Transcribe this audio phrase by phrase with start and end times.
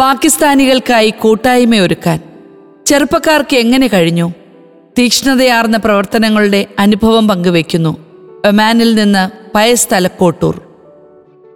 [0.00, 2.20] പാകിസ്ഥാനികൾക്കായി കൂട്ടായ്മയൊരുക്കാൻ
[2.86, 4.32] ചെറുപ്പക്കാർക്ക് എങ്ങനെ കഴിഞ്ഞു?
[4.98, 7.96] തീക്ഷ്ണതയാർന്ന പ്രവർത്തനങ്ങളുടെ അനുഭവം പങ്കുവയ്ക്കുന്നു
[8.46, 10.60] ഒമാനിൽ നിന്ന് പയസ് തലക്കോട്ടൂർ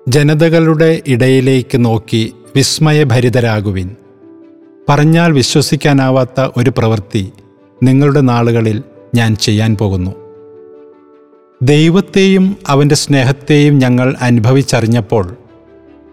[0.09, 3.97] ജനതകളുടെ ഇടയിലേക്ക് നോക്കി വിസ്മയഭരിതരാകുവിൻ.
[4.89, 7.33] പറഞ്ഞാൽ വിശ്വസിക്കാനാവാത്ത ഒരു പ്രവൃത്തി
[7.83, 8.83] നിങ്ങളുടെ നാളുകളിൽ
[9.15, 10.15] ഞാൻ ചെയ്യാൻ പോകുന്നു.
[11.63, 15.37] ദൈവത്തെയും അവന്റെ സ്നേഹത്തെയും ഞങ്ങൾ അനുഭവിച്ചറിഞ്ഞപ്പോൾ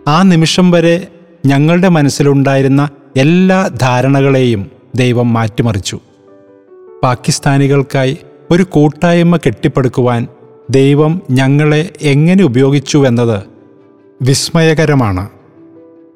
[0.08, 1.08] ആ നിമിഷം വരെ
[1.48, 6.00] ഞങ്ങളുടെ മനസ്സിലുണ്ടായിരുന്ന എല്ലാ ധാരണകളെയും ദൈവം മാറ്റിമറിച്ചു.
[7.04, 8.18] പാകിസ്ഥാനികൾക്കായി
[8.52, 10.28] ഒരു കൂട്ടായ്മ കെട്ടിപ്പടുക്കുവാൻ
[10.70, 13.44] ദൈവം ഞങ്ങളെ എങ്ങനെ ഉപയോഗിച്ചുവെന്നത്
[14.22, 15.30] വിസ്മയകരമാണ്.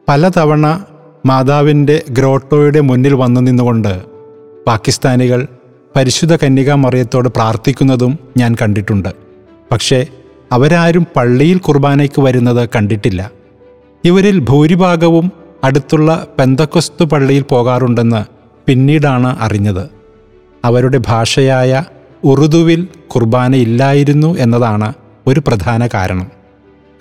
[0.07, 0.85] പലതവണ
[1.25, 4.05] മാതാവിന്റെ ഗ്രോട്ടോയുടെ മുന്നിൽ വന്നു നിന്നുകൊണ്ട്
[4.67, 5.47] പാകിസ്ഥാനികൾ
[5.95, 9.09] പരിശുദ്ധ കന്യകാ മറിയത്തോട് പ്രാർത്ഥിക്കുന്നതും ഞാൻ കണ്ടിട്ടുണ്ട്.
[9.71, 10.07] പക്ഷേ
[10.51, 13.40] അവരാരും പള്ളിയിൽ കുർബാനയ്ക്ക് വരുന്നത് കണ്ടിട്ടില്ല.
[14.05, 15.31] ഇവരിൽ ഭൂരിഭാഗവും
[15.63, 18.25] അടുത്തുള്ള പെന്തക്കൊസ്തു പള്ളിയിൽ പോകാറുണ്ടെന്ന്
[18.67, 19.89] പിന്നീടാണ് അറിഞ്ഞത്.
[20.65, 21.83] അവരുടെ ഭാഷയായ
[22.23, 24.93] ഉറുദുവിൽ കുർബാന ഇല്ലായിരുന്നു എന്നതാണ്
[25.27, 26.31] ഒരു പ്രധാന കാരണം.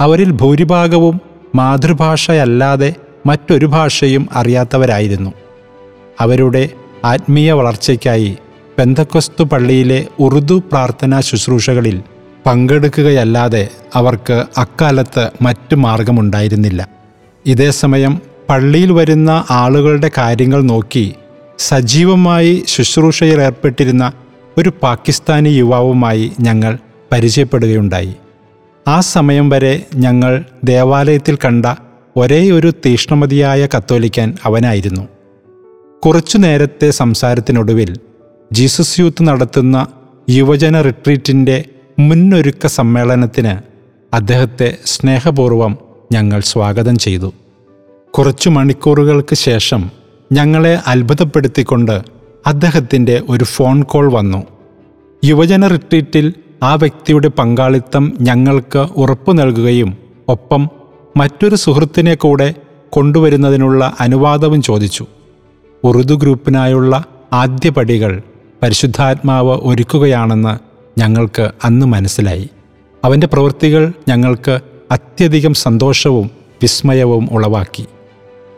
[0.01, 1.21] അവരിൽ ഭൂരിഭാഗവും
[1.55, 2.95] മാതൃഭാഷയല്ലാതെ
[3.27, 5.31] മറ്റൊരു ഭാഷയും അറിയാത്തവരായിരുന്നു.
[6.21, 6.69] അവരുടെ
[7.05, 8.39] ആത്മീയ വളർച്ചയ്ക്കായി
[8.78, 12.03] പെന്തക്കൊസ്തു പള്ളിയിലെ ഉറുദു പ്രാർത്ഥനാ ശുശ്രൂഷകളിൽ
[12.47, 16.89] പങ്കെടുക്കുകയല്ലാതെ അവർക്ക് അക്കാലത്ത് മറ്റു മാർഗമുണ്ടായിരുന്നില്ല.
[17.47, 21.15] ഇതേസമയം പള്ളിയിൽ വരുന്ന ആളുകളുടെ കാര്യങ്ങൾ നോക്കി
[21.59, 24.13] സജീവമായി ശുശ്രൂഷയിൽ ഏർപ്പെട്ടിരുന്ന
[24.59, 26.79] ഒരു പാകിസ്ഥാനി യുവാവുമായി ഞങ്ങൾ
[27.13, 28.15] പരിചയപ്പെടുകയുണ്ടായി.
[28.89, 31.67] ആ സമയം വരെ ഞങ്ങൾ ദേവാലയത്തിൽ കണ്ട
[32.17, 35.09] ഒരേ ഒരു തീഷ്ണമതിയായ കത്തോലിക്കൻ അവനായിരുന്നു.
[36.05, 37.97] കുറച്ചു നേരത്തെ സംസാരത്തിനൊടുവിൽ
[38.53, 39.87] ജീസസ് യൂത്ത് നടത്തുന്ന
[40.31, 41.65] യുവജന റിട്രീറ്റിന്റെ
[42.09, 43.59] മുന്നൊരുക്ക സമ്മേളനത്തിന്
[44.15, 45.79] അദ്ദേഹത്തെ സ്നേഹപൂർവം
[46.12, 47.33] ഞങ്ങൾ സ്വാഗതം ചെയ്തു.
[48.11, 49.91] കുറച്ചു മണിക്കൂറുകൾക്ക് ശേഷം
[50.33, 52.01] ഞങ്ങളെ അത്ഭുതപ്പെടുത്തിക്കൊണ്ട്
[52.47, 54.47] അദ്ദേഹത്തിന്റെ ഒരു ഫോൺ കോൾ വന്നു.
[55.25, 59.97] യുവജന റിട്രീറ്റിൽ ആ വ്യക്തിയുടെ പങ്കാളിത്തം ഞങ്ങൾക്ക് ഉറപ്പു നൽകുകയും
[60.28, 60.69] ഒപ്പം
[61.17, 62.55] മറ്റൊരു സുഹൃത്തിനെ കൂടെ
[62.91, 65.06] കൊണ്ടുവരുന്നതിനുള്ള അനുവാദവും ചോദിച്ചു.
[65.84, 68.22] ഉറുദു ഗ്രൂപ്പിനായുള്ള ആദ്യപടികൾ
[68.62, 72.51] പരിശുദ്ധാത്മാവ് ഒരുക്കുകയാണെന്ന് ഞങ്ങൾക്ക് അന്ന് മനസ്സിലായി.
[73.05, 76.31] അവന്റെ പ്രവൃത്തികൾ ഞങ്ങൾക്ക് അത്യധികം സന്തോഷവും
[76.62, 77.87] വിസ്മയവും ഉളവാക്കി.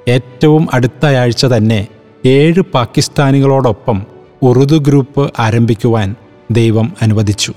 [0.09, 1.87] ഏറ്റവും അടുത്ത ആഴ്ച തന്നെ
[2.27, 4.03] ഏഴ് പാകിസ്ഥാനികളോടൊപ്പം
[4.43, 6.15] ഉറുദു ഗ്രൂപ്പ് ആരംഭിക്കുവാൻ
[6.51, 7.53] ദൈവം അനുവദിച്ചു.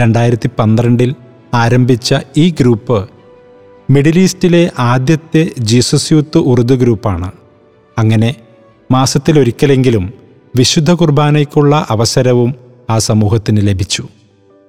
[0.00, 1.14] രണ്ടായിരത്തി പന്ത്രണ്ടിൽ
[1.54, 3.10] ആരംഭിച്ച ഈ ഗ്രൂപ്പ്
[3.90, 7.32] മിഡിൽ ഈസ്റ്റിലെ ആദ്യത്തെ ജീസസ് യൂത്ത് ഉറുദു ഗ്രൂപ്പാണ്.
[7.98, 8.34] അങ്ങനെ
[8.92, 10.12] മാസത്തിലൊരിക്കലെങ്കിലും
[10.56, 14.08] വിശുദ്ധ കുർബാനയ്ക്കുള്ള അവസരവും ആ സമൂഹത്തിന് ലഭിച്ചു.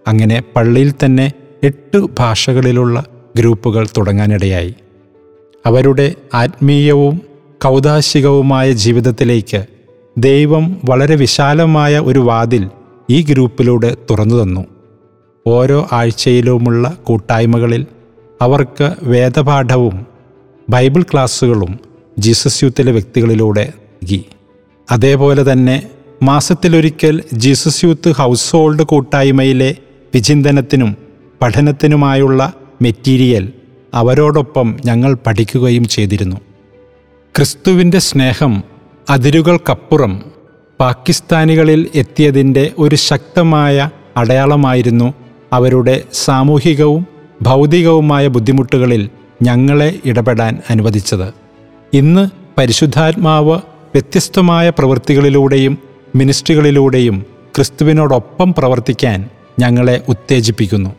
[0.08, 1.32] അങ്ങനെ പള്ളിയിൽ തന്നെ
[1.64, 3.04] എട്ട് ഭാഷകളിലുള്ള
[3.38, 4.76] ഗ്രൂപ്പുകൾ തുടങ്ങാനിടയായി.
[5.66, 7.22] അവരുടെ ആത്മീയവും
[7.64, 9.66] കൗതാശികവുമായ ജീവിതത്തിലേക്ക്
[10.18, 12.70] ദൈവം വളരെ വിശാലമായ ഒരു വാതിൽ
[13.10, 14.66] ഈ ഗ്രൂപ്പിലൂടെ തുറന്നു തന്നു.
[15.48, 17.86] ഓരോ ആഴ്ചയിലുമുള്ള കൂട്ടായ്മകളിൽ
[18.42, 20.06] അവർക്ക് വേദപാഠവും
[20.70, 21.80] ബൈബിൾ ക്ലാസ്സുകളും
[22.20, 24.26] ജീസസ് യൂത്തിലെ വ്യക്തികളിലൂടെ നൽകി.
[24.92, 25.90] അതേപോലെ തന്നെ
[26.24, 29.76] മാസത്തിലൊരിക്കൽ ജീസസ് യൂത്ത് ഹൗസ് ഹോൾഡ് കൂട്ടായ്മയിലെ
[30.14, 30.98] വിചിന്തനത്തിനും
[31.42, 33.54] പഠനത്തിനുമായുള്ള മെറ്റീരിയൽ
[33.94, 36.36] അവരോടൊപ്പം ഞങ്ങൾ പഠിക്കുകയും ചെയ്തിരുന്നു.
[37.38, 38.64] ക്രിസ്തുവിന്റെ സ്നേഹം
[39.10, 40.22] അതിരുകൾക്കപ്പുറം
[40.80, 45.14] പാകിസ്ഥാനികളിൽ എത്തിയതിന്റെ ഒരു ശക്തമായ അടയാളമായിരുന്നു
[45.54, 47.06] അവരുടെ സാമൂഹികവും
[47.42, 49.10] ഭൗതികവുമായ ബുദ്ധിമുട്ടുകളിൽ
[49.42, 51.34] ഞങ്ങളെ ഇടപെടാൻ അനുവദിച്ചത്.
[51.94, 53.60] ഇന്ന് പരിശുദ്ധാത്മാവ്
[53.94, 60.90] വ്യത്യസ്തമായ പ്രവൃത്തികളിലൂടെയും മിനിസ്ട്രികളിലൂടെയും ക്രിസ്തുവിനോടൊപ്പം പ്രവർത്തിക്കാൻ ഞങ്ങളെ ഉത്തേജിപ്പിക്കുന്നു.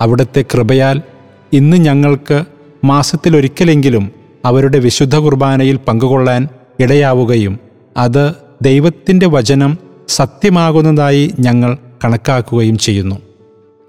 [0.00, 1.02] അവിടുത്തെ കൃപയാൽ
[1.52, 2.44] ഇന്ന് ഞങ്ങൾക്ക്
[2.84, 4.10] മാസത്തിലൊരിക്കലെങ്കിലും
[4.44, 6.48] അവരുടെ വിശുദ്ധ കുർബാനയിൽ പങ്കുകൊള്ളാൻ
[6.80, 7.58] ഇടയാവുകയും
[7.96, 9.78] അത് ദൈവത്തിന്റെ വചനം
[10.08, 13.16] സത്യമാകുന്നതായി ഞങ്ങൾ കണക്കാക്കുകയും ചെയ്യുന്നു.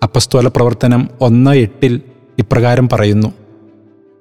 [0.03, 2.01] അപ്പസ്തോല പ്രവർത്തനം ഒന്ന് എട്ടിൽ
[2.39, 3.33] ഇപ്രകാരം പറയുന്നു.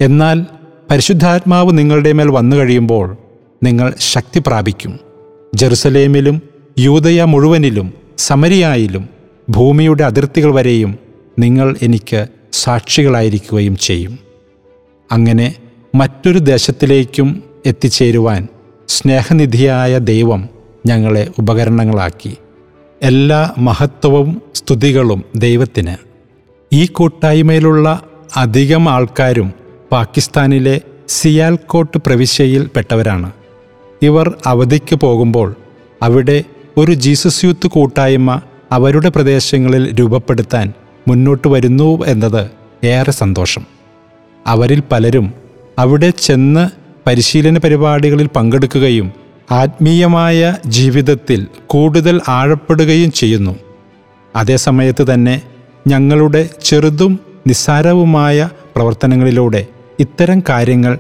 [0.00, 0.44] എന്നാൽ
[0.91, 3.16] പരിശുദ്ധാത്മാവ് നിങ്ങളുടെ മേൽ വന്നു കഴിയുമ്പോൾ
[3.63, 5.09] നിങ്ങൾ ശക്തി പ്രാപിക്കും.
[5.55, 6.43] ജെറുസലേമിലും
[6.79, 9.09] യൂതയ മുഴുവനിലും സമരിയായിലും
[9.51, 10.99] ഭൂമിയുടെ അതിർത്തികൾ വരെയും
[11.39, 14.19] നിങ്ങൾ എനിക്ക് സാക്ഷികളായിരിക്കുകയും ചെയ്യും.
[15.13, 15.55] അങ്ങനെ
[15.95, 18.49] മറ്റൊരു ദേശത്തിലേക്കും എത്തിച്ചേരുവാൻ
[18.89, 20.49] സ്നേഹനിധിയായ ദൈവം
[20.87, 22.37] ഞങ്ങളെ ഉപകരണങ്ങളാക്കി.
[23.03, 25.97] എല്ലാ മഹത്വവും സ്തുതികളും ദൈവത്തിന്.
[26.73, 28.03] ഈ കൂട്ടായ്മയിലുള്ള
[28.37, 29.53] അധികം ആൾക്കാരും
[29.93, 33.33] പാകിസ്ഥാനിലെ സിയാൽകോട്ട് പ്രവിശ്യയിൽ പെട്ടവരാണ്.
[34.03, 35.55] ഇവർ അവധിക്ക് പോകുമ്പോൾ
[36.03, 36.45] അവിടെ
[36.77, 38.41] ഒരു ജീസസ് യൂത്ത് കൂട്ടായ്മ
[38.73, 40.73] അവരുടെ പ്രദേശങ്ങളിൽ രൂപപ്പെടുത്താൻ
[41.09, 42.51] മുന്നോട്ട് വരുന്നു എന്നത്
[42.85, 43.65] ഏറെ സന്തോഷം.
[44.47, 45.33] അവരിൽ പലരും
[45.79, 46.69] അവിടെ ചെന്ന്
[47.07, 49.13] പരിശീലന പരിപാടികളിൽ പങ്കെടുക്കുകയും
[49.51, 53.57] ആത്മീയമായ ജീവിതത്തിൽ കൂടുതൽ ആഴപ്പെടുകയും ചെയ്യുന്നു.
[54.37, 55.43] അതേസമയത്ത് തന്നെ
[55.87, 59.67] ഞങ്ങളുടെ ചെറുതും നിസ്സാരവുമായ പ്രവർത്തനങ്ങളിലൂടെ
[60.01, 60.99] ഇത്തരം കാര്യങ്ങൾ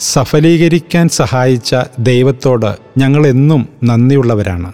[0.00, 4.72] സഫലീകരിക്കാൻ സഹായിച്ച ദൈവത്തോട് ഞങ്ങളെന്നും നന്ദിയുള്ളവരാണ്.